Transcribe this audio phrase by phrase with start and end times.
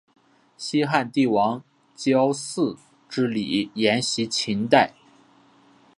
[0.57, 1.63] 西汉帝王
[1.95, 2.75] 郊祀
[3.07, 4.95] 之礼沿袭秦代。